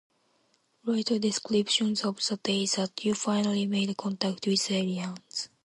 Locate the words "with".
4.47-4.71